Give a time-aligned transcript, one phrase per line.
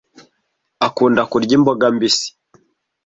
[0.87, 2.29] Akunda kurya imboga mbisi.